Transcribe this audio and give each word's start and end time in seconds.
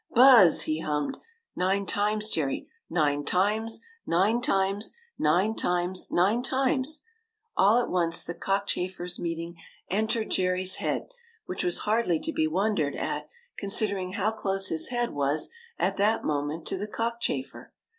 "Buz 0.15 0.53
z 0.53 0.57
z," 0.61 0.73
he 0.73 0.79
hummed;" 0.79 1.19
nine 1.55 1.85
times, 1.85 2.31
Jerry, 2.31 2.67
nine 2.89 3.23
times, 3.23 3.81
nine 4.07 4.41
times, 4.41 4.93
nine 5.19 5.53
times, 5.53 6.09
nine 6.11 6.41
times 6.41 7.03
—"All 7.55 7.77
at 7.77 7.87
once, 7.87 8.23
the 8.23 8.33
cockchafer's 8.33 9.19
meaning 9.19 9.57
entered 9.91 10.21
i68 10.21 10.21
THE 10.21 10.23
KITE 10.23 10.25
THAT 10.25 10.33
Jerry's 10.37 10.75
head, 10.77 11.07
which 11.45 11.63
was 11.63 11.77
hardly 11.81 12.19
to 12.19 12.33
be 12.33 12.47
wondered 12.47 12.95
at, 12.95 13.29
considering 13.59 14.13
how 14.13 14.31
close 14.31 14.69
his 14.69 14.89
head 14.89 15.11
was 15.11 15.49
at 15.77 15.97
that 15.97 16.23
moment 16.25 16.65
to 16.69 16.77
the 16.79 16.87
cockchafer. 16.87 17.71